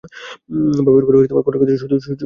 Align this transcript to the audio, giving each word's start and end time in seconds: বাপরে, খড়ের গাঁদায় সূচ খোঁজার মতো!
বাপরে, 0.85 1.03
খড়ের 1.07 1.59
গাঁদায় 1.59 1.79
সূচ 1.79 1.91
খোঁজার 1.91 2.09
মতো! 2.09 2.19